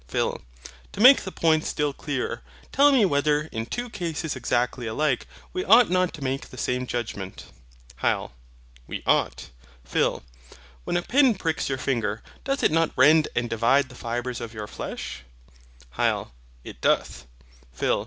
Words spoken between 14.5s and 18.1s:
your flesh? HYL. It doth. PHIL.